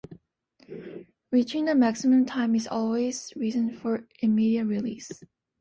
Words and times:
Reaching 1.31 1.65
the 1.65 1.75
maximum 1.75 2.25
time 2.25 2.55
is 2.55 2.65
always 2.67 3.31
reason 3.35 3.69
for 3.69 4.07
immediate 4.19 4.65
release. 4.65 5.11